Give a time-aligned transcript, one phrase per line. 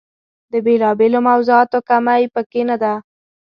[0.51, 2.93] د بېلا بېلو موضوعاتو کمۍ په کې نه ده.